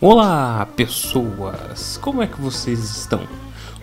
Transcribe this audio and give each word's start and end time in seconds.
Olá, 0.00 0.64
pessoas! 0.76 1.98
Como 2.00 2.22
é 2.22 2.26
que 2.28 2.40
vocês 2.40 2.78
estão? 2.78 3.20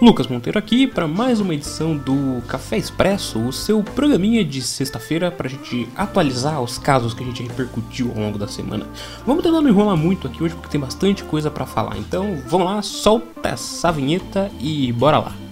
Lucas 0.01 0.27
Monteiro 0.27 0.57
aqui 0.57 0.87
para 0.87 1.09
mais 1.09 1.41
uma 1.41 1.53
edição 1.53 1.97
do 1.97 2.41
Café 2.47 2.77
Expresso, 2.77 3.37
o 3.37 3.51
seu 3.51 3.83
programinha 3.83 4.45
de 4.45 4.61
sexta-feira 4.61 5.29
para 5.29 5.47
a 5.47 5.49
gente 5.49 5.89
atualizar 5.93 6.61
os 6.61 6.77
casos 6.77 7.13
que 7.13 7.21
a 7.21 7.25
gente 7.25 7.43
repercutiu 7.43 8.13
ao 8.15 8.21
longo 8.21 8.37
da 8.37 8.47
semana. 8.47 8.87
Vamos 9.27 9.43
tentar 9.43 9.59
não 9.59 9.67
enrolar 9.67 9.97
muito 9.97 10.25
aqui 10.25 10.41
hoje 10.41 10.55
porque 10.55 10.69
tem 10.69 10.79
bastante 10.79 11.21
coisa 11.25 11.51
para 11.51 11.65
falar. 11.65 11.97
Então, 11.97 12.41
vamos 12.47 12.65
lá, 12.65 12.81
solta 12.81 13.49
essa 13.49 13.91
vinheta 13.91 14.49
e 14.57 14.93
bora 14.93 15.19
lá. 15.19 15.44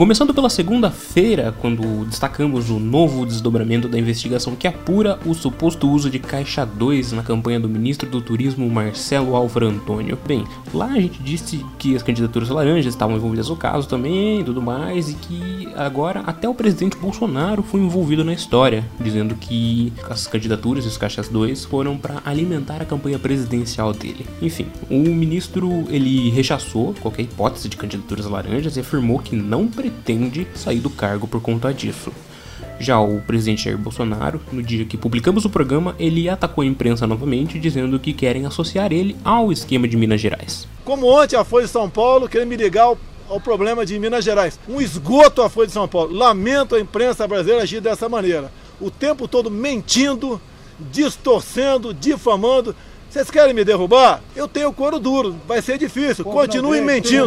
Começando 0.00 0.32
pela 0.32 0.48
segunda-feira, 0.48 1.54
quando 1.60 2.06
destacamos 2.06 2.70
o 2.70 2.78
novo 2.78 3.26
desdobramento 3.26 3.86
da 3.86 3.98
investigação 3.98 4.56
que 4.56 4.66
apura 4.66 5.18
o 5.26 5.34
suposto 5.34 5.86
uso 5.90 6.08
de 6.08 6.18
caixa 6.18 6.64
2 6.64 7.12
na 7.12 7.22
campanha 7.22 7.60
do 7.60 7.68
ministro 7.68 8.08
do 8.08 8.22
Turismo 8.22 8.66
Marcelo 8.70 9.36
Álvaro 9.36 9.68
Antônio. 9.68 10.18
Bem, 10.26 10.46
lá 10.72 10.86
a 10.86 10.98
gente 10.98 11.22
disse 11.22 11.62
que 11.78 11.94
as 11.94 12.02
candidaturas 12.02 12.48
laranjas 12.48 12.94
estavam 12.94 13.14
envolvidas 13.16 13.50
no 13.50 13.56
caso 13.56 13.86
também 13.86 14.42
tudo 14.42 14.62
mais, 14.62 15.10
e 15.10 15.14
que 15.16 15.68
agora 15.76 16.20
até 16.20 16.48
o 16.48 16.54
presidente 16.54 16.96
Bolsonaro 16.96 17.62
foi 17.62 17.80
envolvido 17.80 18.24
na 18.24 18.32
história, 18.32 18.82
dizendo 18.98 19.34
que 19.34 19.92
as 20.08 20.26
candidaturas 20.26 20.86
e 20.86 20.88
os 20.88 20.96
caixas 20.96 21.28
2 21.28 21.66
foram 21.66 21.98
para 21.98 22.22
alimentar 22.24 22.80
a 22.80 22.86
campanha 22.86 23.18
presidencial 23.18 23.92
dele. 23.92 24.24
Enfim, 24.40 24.64
o 24.88 24.96
ministro 24.96 25.84
ele 25.90 26.30
rechaçou 26.30 26.94
qualquer 27.02 27.24
hipótese 27.24 27.68
de 27.68 27.76
candidaturas 27.76 28.24
laranjas 28.24 28.78
e 28.78 28.80
afirmou 28.80 29.18
que 29.18 29.36
não 29.36 29.68
pretende 29.90 30.46
sair 30.54 30.80
do 30.80 30.90
cargo 30.90 31.26
por 31.26 31.40
conta 31.40 31.72
disso. 31.72 32.12
Já 32.78 32.98
o 32.98 33.20
presidente 33.20 33.64
Jair 33.64 33.76
Bolsonaro, 33.76 34.40
no 34.50 34.62
dia 34.62 34.84
que 34.86 34.96
publicamos 34.96 35.44
o 35.44 35.50
programa, 35.50 35.94
ele 35.98 36.28
atacou 36.28 36.62
a 36.62 36.66
imprensa 36.66 37.06
novamente, 37.06 37.58
dizendo 37.58 37.98
que 37.98 38.14
querem 38.14 38.46
associar 38.46 38.92
ele 38.92 39.16
ao 39.22 39.52
esquema 39.52 39.86
de 39.86 39.96
Minas 39.96 40.20
Gerais. 40.20 40.66
Como 40.84 41.06
ontem 41.06 41.36
a 41.36 41.44
Folha 41.44 41.66
de 41.66 41.72
São 41.72 41.90
Paulo 41.90 42.28
querendo 42.28 42.48
me 42.48 42.56
ligar 42.56 42.84
ao, 42.84 42.98
ao 43.28 43.40
problema 43.40 43.84
de 43.84 43.98
Minas 43.98 44.24
Gerais. 44.24 44.58
Um 44.66 44.80
esgoto 44.80 45.42
a 45.42 45.50
Folha 45.50 45.66
de 45.66 45.74
São 45.74 45.86
Paulo. 45.86 46.14
Lamento 46.14 46.74
a 46.74 46.80
imprensa 46.80 47.28
brasileira 47.28 47.62
agir 47.62 47.82
dessa 47.82 48.08
maneira. 48.08 48.50
O 48.80 48.90
tempo 48.90 49.28
todo 49.28 49.50
mentindo, 49.50 50.40
distorcendo, 50.90 51.92
difamando. 51.92 52.74
Vocês 53.10 53.28
querem 53.28 53.52
me 53.52 53.64
derrubar? 53.64 54.20
Eu 54.36 54.46
tenho 54.46 54.72
couro 54.72 55.00
duro, 55.00 55.34
vai 55.48 55.60
ser 55.60 55.76
difícil. 55.76 56.24
Continue 56.24 56.80
mentindo. 56.80 57.26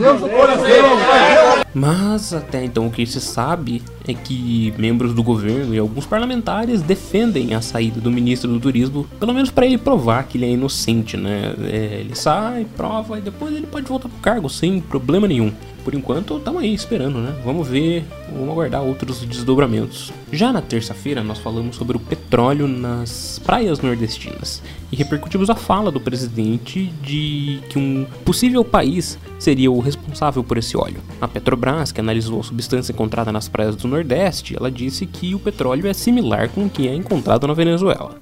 Mas 1.74 2.34
até 2.34 2.64
então 2.64 2.88
o 2.88 2.90
que 2.90 3.06
se 3.06 3.20
sabe 3.20 3.84
é 4.08 4.14
que 4.14 4.74
membros 4.78 5.14
do 5.14 5.22
governo 5.22 5.76
e 5.76 5.78
alguns 5.78 6.06
parlamentares 6.06 6.82
defendem 6.82 7.54
a 7.54 7.62
saída 7.62 8.00
do 8.00 8.10
ministro 8.10 8.50
do 8.50 8.62
turismo, 8.62 9.06
pelo 9.20 9.34
menos 9.34 9.52
para 9.52 9.66
ele 9.66 9.78
provar 9.78 10.24
que 10.24 10.38
ele 10.38 10.46
é 10.46 10.52
inocente, 10.52 11.18
né? 11.18 11.54
É, 11.66 11.98
ele 12.00 12.16
sai, 12.16 12.66
prova 12.78 13.18
e 13.18 13.22
depois 13.22 13.54
ele 13.54 13.68
pode 13.68 13.86
voltar 13.86 14.08
pro 14.08 14.20
cargo 14.20 14.50
sem 14.50 14.80
problema 14.80 15.28
nenhum. 15.28 15.52
Por 15.84 15.94
enquanto, 15.94 16.38
estamos 16.38 16.62
aí 16.62 16.74
esperando, 16.74 17.20
né? 17.20 17.36
Vamos 17.44 17.68
ver, 17.68 18.06
vamos 18.34 18.50
aguardar 18.50 18.82
outros 18.82 19.24
desdobramentos. 19.26 20.12
Já 20.32 20.52
na 20.52 20.62
terça-feira, 20.62 21.24
nós 21.24 21.40
falamos 21.40 21.76
sobre 21.76 21.96
o 21.96 22.00
petróleo 22.00 22.68
nas 22.68 23.40
praias 23.46 23.80
nordestinas 23.80 24.62
e 24.92 24.96
repercutimos 24.96 25.50
a 25.50 25.56
fala 25.56 25.92
do 25.92 26.00
presidente 26.00 26.88
de 27.02 27.60
que 27.70 27.80
um 27.80 28.06
possível 28.26 28.66
país 28.66 29.18
seria 29.40 29.72
o 29.72 29.80
responsável 29.80 30.44
por 30.44 30.58
esse 30.58 30.76
óleo. 30.76 31.02
A 31.22 31.28
Petrobras, 31.28 31.92
que 31.92 32.02
analisou 32.02 32.40
a 32.40 32.44
substância 32.44 32.92
encontrada 32.92 33.32
nas 33.32 33.48
praias 33.48 33.76
do 33.76 33.88
Nordeste, 33.88 34.56
ela 34.58 34.72
disse 34.72 35.06
que 35.06 35.34
o 35.36 35.40
petróleo 35.40 35.88
é 35.88 35.94
similar 35.94 36.50
com 36.50 36.66
o 36.66 36.70
que 36.70 36.88
é 36.88 36.94
encontrado 36.94 37.48
na 37.48 37.54
Venezuela. 37.54 38.16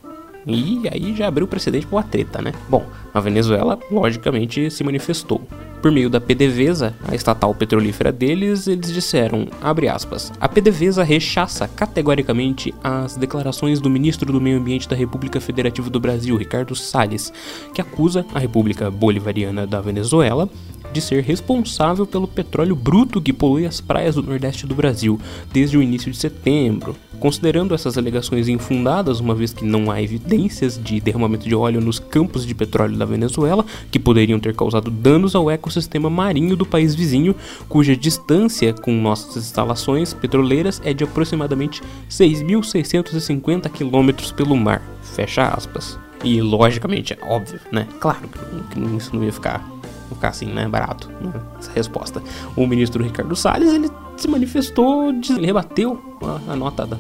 E 0.46 0.82
aí 0.92 1.16
já 1.16 1.28
abriu 1.28 1.48
precedente 1.48 1.86
para 1.86 1.98
uma 1.98 2.04
treta, 2.04 2.42
né? 2.42 2.52
Bom, 2.68 2.86
a 3.14 3.20
Venezuela 3.20 3.78
logicamente 3.92 4.72
se 4.72 4.84
manifestou. 4.84 5.42
Por 5.82 5.92
meio 5.92 6.12
da 6.12 6.22
PDVSA, 6.22 6.94
a 7.08 7.16
estatal 7.16 7.56
petrolífera 7.56 8.12
deles, 8.12 8.68
eles 8.68 8.94
disseram, 8.94 9.48
aspas, 9.92 10.32
a 10.40 10.48
PDVSA 10.48 11.04
rechaça 11.04 11.68
categoricamente 11.68 12.72
as 12.84 13.18
declarações 13.18 13.82
do 13.82 13.90
ministro 13.90 14.32
do 14.32 14.40
Meio 14.40 14.60
Ambiente 14.60 14.88
da 14.88 14.96
República 14.96 15.42
Federativa 15.42 15.90
do 15.90 16.00
Brasil, 16.00 16.38
Ricardo 16.38 16.76
Salles, 16.76 17.34
que 17.74 17.82
acusa 17.82 18.24
a 18.32 18.38
República 18.38 18.92
Bolivariana 18.92 19.66
da 19.66 19.82
Venezuela 19.82 20.48
de 20.94 21.02
ser 21.02 21.24
responsável 21.24 22.06
pelo 22.06 22.28
petróleo 22.28 22.76
bruto 22.76 23.22
que 23.22 23.32
polui 23.32 23.66
as 23.66 23.80
praias 23.80 24.16
do 24.16 24.24
Nordeste 24.24 24.68
do 24.68 24.76
Brasil 24.76 25.20
desde 25.52 25.78
o 25.78 25.82
início 25.82 26.12
de 26.12 26.18
setembro. 26.18 26.96
Considerando 27.20 27.74
essas 27.74 27.98
alegações 27.98 28.48
infundadas, 28.48 29.20
uma 29.20 29.36
vez 29.36 29.54
que 29.54 29.64
não 29.64 29.92
há 29.92 30.02
evidências 30.02 30.82
de 30.82 31.00
derramamento 31.00 31.48
de 31.48 31.56
óleo 31.56 31.80
nos 31.80 32.00
campos 32.00 32.46
de 32.46 32.56
petróleo 32.56 32.98
da 32.98 33.06
Venezuela, 33.06 33.64
que 33.92 34.00
poderiam 34.00 34.40
ter 34.40 34.56
causado 34.56 34.90
danos 34.90 35.36
ao 35.36 35.50
ecossistema 35.50 35.71
marinho 36.10 36.56
do 36.56 36.66
país 36.66 36.96
vizinho, 36.96 37.36
cuja 37.68 37.96
distância 37.96 38.74
com 38.74 38.92
nossas 38.94 39.38
instalações 39.38 40.14
petroleiras 40.14 40.82
é 40.84 40.94
de 40.94 41.04
aproximadamente 41.04 41.82
6.650 42.10 43.70
km 43.70 44.34
pelo 44.34 44.56
mar. 44.56 44.82
Fecha 45.02 45.48
aspas. 45.48 45.98
E 46.24 46.42
logicamente, 46.42 47.14
é 47.14 47.18
óbvio, 47.26 47.60
né? 47.72 47.88
Claro 48.00 48.30
que 48.70 48.80
isso 48.98 49.16
não 49.16 49.24
ia 49.24 49.32
ficar 49.32 49.66
ficar 50.14 50.30
assim, 50.30 50.46
né, 50.48 50.68
barato, 50.68 51.10
né, 51.22 51.32
essa 51.58 51.72
resposta. 51.72 52.22
O 52.56 52.68
ministro 52.68 53.04
Ricardo 53.04 53.36
Salles, 53.36 53.74
ele 53.74 53.90
se 54.18 54.28
manifestou, 54.28 55.10
ele 55.10 55.46
rebateu 55.46 56.00
a, 56.22 56.52
a 56.52 56.56
nota 56.56 56.86
da, 56.86 56.98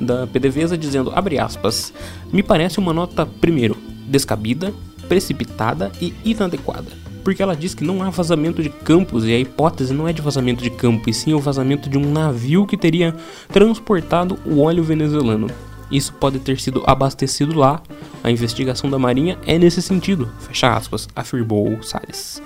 da 0.00 0.26
PDVSA 0.26 0.76
dizendo, 0.76 1.12
abre 1.14 1.38
aspas, 1.38 1.92
me 2.32 2.42
parece 2.42 2.78
uma 2.78 2.92
nota, 2.92 3.24
primeiro, 3.24 3.76
descabida, 4.06 4.72
precipitada 5.08 5.90
e 6.00 6.12
inadequada. 6.24 6.90
Porque 7.28 7.42
ela 7.42 7.54
diz 7.54 7.74
que 7.74 7.84
não 7.84 8.02
há 8.02 8.08
vazamento 8.08 8.62
de 8.62 8.70
campos 8.70 9.26
e 9.26 9.34
a 9.34 9.38
hipótese 9.38 9.92
não 9.92 10.08
é 10.08 10.14
de 10.14 10.22
vazamento 10.22 10.62
de 10.62 10.70
campo, 10.70 11.10
e 11.10 11.12
sim 11.12 11.34
o 11.34 11.38
vazamento 11.38 11.90
de 11.90 11.98
um 11.98 12.10
navio 12.10 12.66
que 12.66 12.74
teria 12.74 13.14
transportado 13.52 14.38
o 14.46 14.62
óleo 14.62 14.82
venezuelano. 14.82 15.46
Isso 15.92 16.10
pode 16.14 16.38
ter 16.38 16.58
sido 16.58 16.82
abastecido 16.86 17.54
lá. 17.54 17.82
A 18.24 18.30
investigação 18.30 18.88
da 18.88 18.98
Marinha 18.98 19.38
é 19.46 19.58
nesse 19.58 19.82
sentido, 19.82 20.26
fecha 20.40 20.74
aspas, 20.74 21.06
afirmou 21.14 21.82
Salles. 21.82 22.40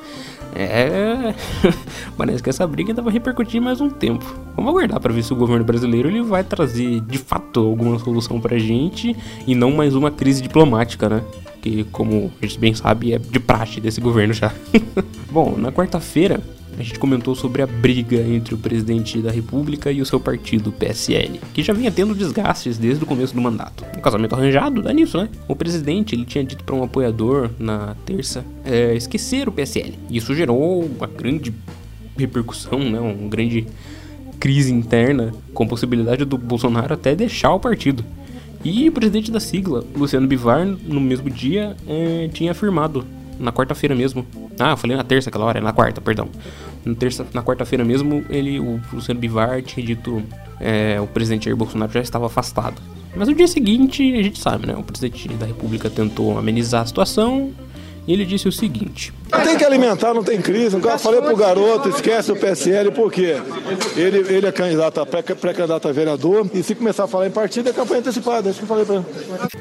É. 0.53 1.33
Parece 2.19 2.43
que 2.43 2.51
essa 2.51 2.67
briga 2.67 2.91
ainda 2.91 3.03
vai 3.03 3.13
repercutir 3.13 3.63
mais 3.63 3.81
um 3.81 3.89
tempo. 3.89 4.25
Vamos 4.57 4.69
aguardar 4.69 4.99
para 4.99 5.13
ver 5.13 5.23
se 5.23 5.33
o 5.33 5.37
governo 5.37 5.65
brasileiro 5.65 6.09
ele 6.09 6.23
vai 6.23 6.43
trazer 6.43 7.01
de 7.03 7.19
fato 7.19 7.61
alguma 7.61 8.01
solução 8.01 8.41
pra 8.41 8.59
gente 8.59 9.17
e 9.47 9.55
não 9.55 9.71
mais 9.71 9.95
uma 9.95 10.11
crise 10.11 10.43
diplomática, 10.43 11.09
né? 11.09 11.23
Que, 11.63 11.85
como 11.85 12.31
a 12.43 12.45
gente 12.45 12.59
bem 12.59 12.75
sabe, 12.75 13.15
é 13.15 13.19
de 13.19 13.41
praxe 13.41 13.81
desse 13.81 14.01
governo 14.01 14.35
já. 14.35 14.53
Bom, 15.31 15.57
na 15.57 15.73
quarta-feira, 15.73 16.43
a 16.79 16.83
gente 16.83 16.99
comentou 16.99 17.35
sobre 17.35 17.63
a 17.63 17.67
briga 17.67 18.17
entre 18.17 18.55
o 18.55 18.59
presidente 18.59 19.19
da 19.21 19.31
República 19.31 19.93
e 19.93 20.01
o 20.01 20.07
seu 20.07 20.19
partido, 20.19 20.73
PSL, 20.73 21.41
que 21.53 21.63
já 21.63 21.73
vinha 21.73 21.91
tendo 21.91 22.15
desgastes 22.15 22.79
desde 22.79 23.05
o 23.05 23.07
começo 23.07 23.35
do 23.35 23.41
mandato. 23.41 23.85
Um 23.97 24.01
casamento 24.01 24.35
arranjado 24.35 24.83
dá 24.83 24.93
nisso, 24.93 25.19
né? 25.19 25.29
O 25.47 25.55
presidente 25.55 26.15
ele 26.15 26.25
tinha 26.25 26.43
dito 26.43 26.65
para 26.65 26.75
um 26.75 26.83
apoiador 26.83 27.51
na 27.59 27.95
terça 28.07 28.45
é, 28.65 28.95
esquecer 28.95 29.49
o 29.49 29.53
PSL. 29.53 29.99
Isso 30.11 30.35
gerou 30.35 30.85
uma 30.85 31.07
grande 31.07 31.55
repercussão, 32.19 32.79
né? 32.79 32.99
Uma 32.99 33.29
grande 33.29 33.67
crise 34.41 34.73
interna, 34.73 35.33
com 35.55 35.69
possibilidade 35.69 36.25
do 36.25 36.37
Bolsonaro 36.37 36.95
até 36.95 37.15
deixar 37.15 37.55
o 37.55 37.61
partido. 37.61 38.05
E 38.65 38.89
o 38.89 38.93
presidente 38.93 39.31
da 39.31 39.41
sigla, 39.41 39.85
Luciano 39.95 40.27
Bivar, 40.27 40.65
no 40.65 41.01
mesmo 41.01 41.29
dia, 41.29 41.77
é, 41.87 42.29
tinha 42.33 42.53
afirmado 42.53 43.05
na 43.39 43.53
quarta-feira 43.53 43.95
mesmo. 43.95 44.25
Ah, 44.59 44.71
eu 44.71 44.77
falei 44.77 44.97
na 44.97 45.03
terça 45.03 45.29
aquela 45.29 45.45
hora, 45.45 45.59
é 45.59 45.63
na 45.63 45.73
quarta, 45.73 46.01
perdão. 46.01 46.29
Na, 46.85 46.95
terça, 46.95 47.27
na 47.35 47.43
quarta-feira 47.43 47.85
mesmo, 47.85 48.25
ele, 48.31 48.61
o 48.61 48.81
Luciano 48.93 49.19
Bivar 49.19 49.63
tinha 49.63 49.85
dito 49.85 50.23
é, 50.61 51.01
o 51.01 51.07
presidente 51.09 51.47
Jair 51.47 51.57
Bolsonaro 51.57 51.93
já 51.93 52.01
estava 52.01 52.27
afastado. 52.27 52.81
Mas 53.17 53.29
no 53.29 53.35
dia 53.35 53.49
seguinte, 53.49 54.03
a 54.15 54.23
gente 54.23 54.39
sabe, 54.39 54.67
né? 54.67 54.75
O 54.77 54.83
presidente 54.83 55.29
da 55.29 55.45
República 55.45 55.91
tentou 55.91 56.39
amenizar 56.39 56.83
a 56.83 56.87
situação 56.87 57.53
e 58.07 58.13
ele 58.13 58.25
disse 58.25 58.49
o 58.49 58.53
seguinte: 58.53 59.13
Tem 59.45 59.57
que 59.57 59.65
alimentar, 59.65 60.13
não 60.13 60.25
tem 60.25 60.41
crise. 60.41 60.77
Eu 60.77 60.99
falei 60.99 61.21
pro 61.21 61.37
garoto, 61.37 61.89
esquece 61.89 62.33
o 62.33 62.37
PSL, 62.37 62.91
por 62.91 63.13
quê? 63.13 63.37
Ele, 63.97 64.19
ele 64.35 64.47
é 64.47 64.53
candidato 64.53 65.01
a 65.01 65.07
pré-candidato 65.07 65.89
a 65.89 65.93
vereador, 65.93 66.47
e 66.53 66.63
se 66.63 66.75
começar 66.75 67.05
a 67.05 67.07
falar 67.07 67.27
em 67.27 67.31
partido, 67.31 67.69
é 67.69 67.73
campanha 67.73 68.01
antecipada. 68.01 68.51
Isso 68.51 68.59
que 68.59 68.65
eu 68.65 68.69
falei 68.69 68.85
pra 68.85 68.97
ele. 68.97 69.05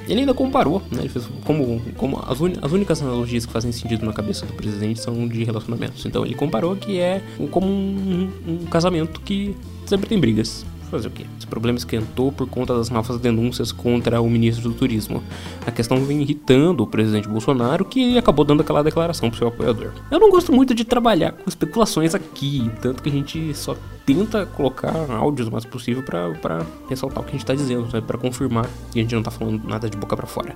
Ele 0.08 0.20
ainda 0.22 0.34
comparou, 0.34 0.82
né? 0.92 1.00
Ele 1.00 1.10
fez 1.10 1.28
como, 1.46 1.82
como 1.98 2.22
as, 2.28 2.42
un, 2.42 2.54
as 2.62 2.72
únicas 2.72 3.02
analogias 3.02 3.46
que 3.46 3.52
fazem 3.52 3.72
sentido 3.72 4.06
na 4.06 4.14
cabeça 4.14 4.46
do 4.46 4.54
presidente 4.54 5.00
são 5.00 5.28
de 5.28 5.44
relacionamentos. 5.44 6.06
Então 6.06 6.26
ele 6.26 6.36
comparou 6.36 6.76
que 6.76 7.00
é 7.00 7.22
como 7.52 7.68
um, 7.68 8.30
um 8.48 8.66
casamento 8.66 9.22
que 9.22 9.56
sempre 9.86 10.08
tem 10.08 10.20
brigas 10.20 10.66
fazer 10.92 11.08
o 11.08 11.12
quê? 11.12 11.26
Esse 11.38 11.48
problema 11.48 11.78
esquentou 11.78 12.32
por 12.32 12.48
conta 12.48 12.76
das 12.76 12.90
novas 12.90 13.20
denúncias 13.20 13.72
contra 13.72 14.22
o 14.22 14.30
ministro 14.30 14.70
do 14.70 14.76
Turismo. 14.76 15.24
A 15.66 15.72
questão 15.72 16.04
vem 16.04 16.22
irritando 16.22 16.84
o 16.84 16.88
presidente 16.88 17.28
Bolsonaro, 17.28 17.86
que 17.86 18.18
acabou 18.18 18.46
dando 18.46 18.62
aquela 18.62 18.84
declaração 18.84 19.30
pro 19.30 19.40
seu 19.40 19.48
apoiador. 19.48 19.92
Eu 20.12 20.20
não 20.20 20.30
gosto 20.30 20.52
muito 20.52 20.76
de 20.76 20.84
trabalhar 20.84 21.32
com 21.32 21.48
especulações 21.48 22.14
aqui, 22.14 22.70
tanto 22.82 23.02
que 23.02 23.10
a 23.10 23.12
gente 23.12 23.54
só 23.56 23.76
tenta 24.06 24.46
colocar 24.46 24.94
áudios 25.10 25.48
o 25.48 25.52
mais 25.52 25.64
possível 25.64 26.04
para 26.04 26.66
ressaltar 26.90 27.20
o 27.20 27.24
que 27.24 27.30
a 27.30 27.32
gente 27.34 27.42
está 27.42 27.54
dizendo, 27.54 27.88
né? 27.94 28.02
para 28.02 28.18
confirmar 28.18 28.68
que 28.92 29.00
a 29.00 29.02
gente 29.02 29.14
não 29.14 29.22
está 29.22 29.32
falando 29.32 29.64
nada 29.68 29.90
de 29.90 29.98
boca 29.98 30.16
para 30.16 30.28
fora. 30.28 30.56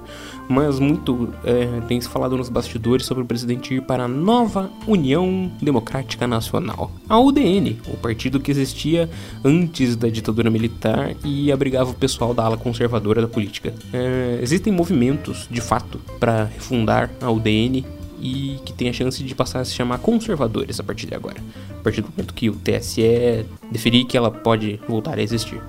Mas 0.50 0.80
muito 0.80 1.30
é, 1.44 1.82
tem 1.88 2.00
se 2.02 2.10
falado 2.10 2.36
nos 2.36 2.50
bastidores 2.50 3.06
sobre 3.06 3.24
o 3.24 3.26
presidente 3.26 3.74
ir 3.74 3.82
para 3.82 4.06
a 4.06 4.08
nova 4.08 4.70
União 4.88 5.52
Democrática 5.62 6.28
Nacional, 6.28 6.92
a 7.08 7.20
UDN, 7.20 7.80
o 7.88 7.98
partido 7.98 8.40
que 8.40 8.52
existia 8.52 9.10
antes 9.44 9.96
da 9.96 10.10
ditadura 10.10 10.25
militar 10.34 11.16
e 11.24 11.52
abrigava 11.52 11.92
o 11.92 11.94
pessoal 11.94 12.34
da 12.34 12.44
ala 12.44 12.58
conservadora 12.58 13.22
da 13.22 13.28
política. 13.28 13.74
É, 13.94 14.40
existem 14.42 14.72
movimentos, 14.72 15.48
de 15.50 15.62
fato, 15.62 16.00
para 16.20 16.46
refundar 16.46 17.10
a 17.22 17.32
UDN 17.32 17.86
e 18.20 18.60
que 18.66 18.74
tem 18.74 18.90
a 18.90 18.94
chance 18.94 19.24
de 19.24 19.36
passar 19.36 19.60
a 19.60 19.66
se 19.66 19.74
chamar 19.74 20.00
conservadores 20.00 20.80
a 20.80 20.84
partir 20.84 21.08
de 21.08 21.16
agora, 21.16 21.38
a 21.70 21.84
partir 21.84 22.02
do 22.02 22.10
momento 22.10 22.34
que 22.34 22.50
o 22.50 22.56
TSE 22.56 23.46
deferir 23.72 24.06
que 24.06 24.18
ela 24.18 24.32
pode 24.32 24.80
voltar 24.88 25.18
a 25.18 25.22
existir. 25.22 25.62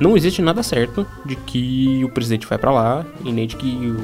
Não 0.00 0.16
existe 0.16 0.42
nada 0.42 0.62
certo 0.62 1.06
de 1.24 1.36
que 1.36 2.04
o 2.04 2.08
presidente 2.08 2.46
vai 2.46 2.58
para 2.58 2.72
lá 2.72 3.06
e 3.24 3.30
nem 3.30 3.46
de 3.46 3.56
que 3.56 3.94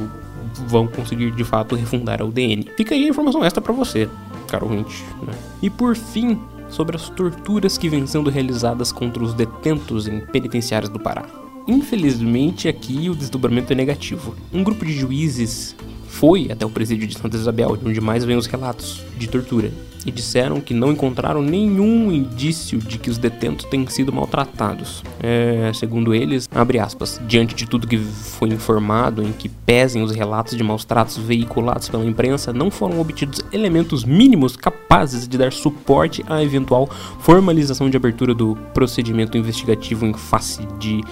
vão 0.67 0.87
conseguir 0.87 1.31
de 1.33 1.45
fato 1.45 1.75
refundar 1.75 2.21
a 2.21 2.25
UDN. 2.25 2.69
Fica 2.77 2.95
aí 2.95 3.05
a 3.05 3.09
informação 3.09 3.45
extra 3.45 3.61
para 3.61 3.73
você, 3.73 4.09
caro 4.49 4.67
ouvinte. 4.67 5.05
Né? 5.27 5.35
E 5.63 5.71
por 5.71 5.97
fim, 5.97 6.39
sobre 6.69 6.97
as 6.97 7.09
torturas 7.09 7.79
que 7.79 7.89
vêm 7.89 8.07
sendo 8.07 8.31
realizadas 8.31 8.93
contra 8.93 9.23
os 9.23 9.35
detentos 9.35 10.07
em 10.07 10.21
penitenciários 10.21 10.91
do 10.91 10.99
Pará. 10.99 11.27
Infelizmente, 11.67 12.69
aqui 12.69 13.11
o 13.11 13.15
desdobramento 13.15 13.73
é 13.73 13.77
negativo. 13.77 14.35
Um 14.53 14.65
grupo 14.65 14.85
de 14.85 14.93
juízes 14.93 15.77
foi 16.07 16.51
até 16.51 16.65
o 16.65 16.71
presídio 16.71 17.07
de 17.07 17.19
Santa 17.19 17.37
Isabel, 17.37 17.79
onde 17.85 18.01
mais 18.01 18.25
vem 18.25 18.37
os 18.37 18.47
relatos 18.47 19.05
de 19.17 19.29
tortura, 19.29 19.71
e 20.09 20.11
disseram 20.11 20.59
que 20.59 20.73
não 20.73 20.91
encontraram 20.91 21.43
nenhum 21.43 22.11
indício 22.11 22.79
de 22.79 22.99
que 22.99 23.11
os 23.11 23.19
detentos 23.19 23.67
tenham 23.67 23.87
sido 23.89 24.11
maltratados. 24.11 25.03
É, 25.23 25.71
segundo 25.75 26.15
eles, 26.15 26.49
abre 26.55 26.79
aspas, 26.79 27.21
diante 27.29 27.55
de 27.55 27.67
tudo 27.67 27.87
que 27.87 27.99
foi 27.99 28.49
informado 28.49 29.23
em 29.23 29.33
que 29.33 29.51
pesem 29.51 30.03
os 30.03 30.11
relatos 30.11 30.57
de 30.57 30.65
maus 30.65 30.85
tratos 30.85 31.19
veiculados 31.19 31.91
pela 31.91 32.07
imprensa, 32.07 32.53
não 32.53 32.71
foram 32.71 32.99
obtidos 33.01 33.41
elementos 33.53 34.03
mínimos 34.03 34.57
capazes 34.57 35.29
de 35.29 35.37
dar 35.37 35.53
suporte 35.53 36.25
à 36.27 36.43
eventual 36.43 36.89
formalização 37.21 37.91
de 37.91 37.97
abertura 37.97 38.35
do 38.35 38.57
procedimento 38.73 39.37
investigativo 39.37 40.07
em 40.07 40.15
face 40.15 40.67
de 40.79 41.03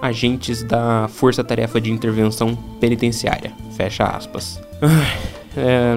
agentes 0.00 0.62
da 0.62 1.06
Força 1.08 1.44
Tarefa 1.44 1.78
de 1.80 1.92
Intervenção 1.92 2.56
Penitenciária. 2.80 3.52
Fecha 3.76 4.04
aspas. 4.04 4.60
É, 5.56 5.96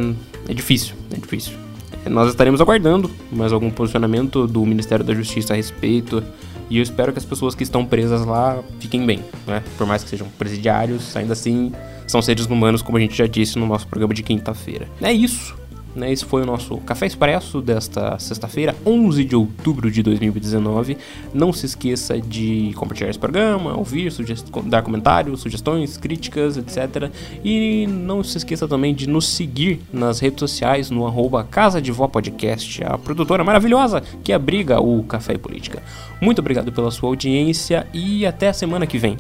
é 0.50 0.54
difícil, 0.54 0.96
é 1.14 1.18
difícil. 1.18 1.54
Nós 2.10 2.30
estaremos 2.30 2.60
aguardando 2.60 3.10
mais 3.32 3.54
algum 3.54 3.70
posicionamento 3.70 4.48
do 4.48 4.66
Ministério 4.66 5.06
da 5.06 5.14
Justiça 5.14 5.54
a 5.54 5.56
respeito. 5.56 6.24
E 6.70 6.78
eu 6.78 6.84
espero 6.84 7.12
que 7.12 7.20
as 7.20 7.26
pessoas 7.26 7.54
que 7.54 7.64
estão 7.64 7.86
presas 7.86 8.26
lá 8.26 8.60
fiquem 8.80 9.06
bem, 9.06 9.20
né? 9.46 9.62
Por 9.78 9.86
mais 9.86 10.04
que 10.04 10.10
sejam 10.10 10.28
presidiários, 10.38 11.16
ainda 11.18 11.34
assim 11.34 11.74
são 12.08 12.22
seres 12.22 12.46
humanos, 12.46 12.82
como 12.82 12.98
a 12.98 13.02
gente 13.02 13.16
já 13.16 13.28
disse 13.28 13.60
no 13.60 13.66
nosso 13.66 13.88
programa 13.88 14.14
de 14.14 14.24
quinta-feira. 14.24 14.88
É 15.02 15.12
isso. 15.12 15.56
Né, 15.96 16.12
esse 16.12 16.24
foi 16.24 16.44
o 16.44 16.46
nosso 16.46 16.78
Café 16.78 17.06
Expresso 17.06 17.62
desta 17.62 18.18
sexta-feira, 18.18 18.76
11 18.86 19.26
de 19.26 19.36
outubro 19.36 19.92
de 19.92 20.02
2019. 20.02 20.98
Não 21.34 21.52
se 21.52 21.66
esqueça 21.66 22.20
de 22.20 22.72
compartilhar 22.76 23.10
esse 23.10 23.20
programa, 23.20 23.78
ouvir, 23.78 24.12
dar 24.66 24.82
comentários, 24.84 25.42
sugestões, 25.42 25.98
críticas, 25.98 26.56
etc. 26.56 27.12
E 27.44 27.88
não 27.88 28.24
se 28.24 28.38
esqueça 28.38 28.68
também 28.68 28.96
de 28.96 29.08
nos 29.08 29.28
seguir 29.28 29.82
nas 29.92 30.20
redes 30.20 30.40
sociais 30.40 30.90
no 30.90 31.06
arroba 31.06 31.44
Casa 31.44 31.82
de 31.82 31.92
Vó 31.92 32.08
Podcast, 32.08 32.84
a 32.86 32.98
produtora 32.98 33.44
maravilhosa 33.44 34.02
que 34.24 34.32
abriga 34.32 34.80
o 34.80 35.04
Café 35.04 35.34
e 35.34 35.38
Política. 35.38 35.84
Muito 36.22 36.40
obrigado 36.40 36.72
pela 36.72 36.92
sua 36.92 37.10
audiência 37.10 37.86
e 37.94 38.26
até 38.26 38.50
a 38.50 38.54
semana 38.54 38.88
que 38.88 38.98
vem. 38.98 39.18